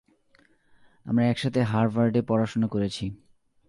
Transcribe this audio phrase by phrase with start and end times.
[1.05, 3.05] আমরা একসাথে হার্ভার্ডে পড়াশোনা করেছি।